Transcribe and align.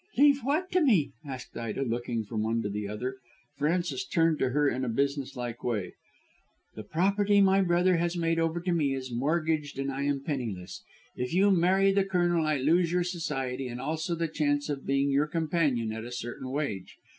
"Leave 0.17 0.39
what 0.39 0.71
to 0.71 0.81
me?" 0.81 1.11
asked 1.23 1.55
Ida, 1.55 1.83
looking 1.83 2.23
from 2.25 2.41
one 2.41 2.63
to 2.63 2.69
the 2.69 2.87
other. 2.87 3.17
Frances 3.59 4.03
turned 4.03 4.39
to 4.39 4.49
her 4.49 4.67
in 4.67 4.83
a 4.83 4.89
business 4.89 5.35
like 5.35 5.63
way. 5.63 5.93
"The 6.73 6.81
property 6.81 7.39
my 7.39 7.61
brother 7.61 7.97
has 7.97 8.17
made 8.17 8.39
over 8.39 8.59
to 8.61 8.71
me 8.71 8.95
is 8.95 9.13
mortgaged 9.13 9.77
and 9.77 9.91
I 9.91 10.01
am 10.05 10.23
penniless. 10.23 10.81
If 11.15 11.35
you 11.35 11.51
marry 11.51 11.91
the 11.91 12.03
Colonel 12.03 12.47
I 12.47 12.57
lose 12.57 12.91
your 12.91 13.03
society 13.03 13.67
and 13.67 13.79
also 13.79 14.15
the 14.15 14.27
chance 14.27 14.69
of 14.69 14.87
being 14.87 15.11
your 15.11 15.27
companion 15.27 15.91
at 15.93 16.03
a 16.03 16.11
certain 16.11 16.49
wage. 16.49 16.97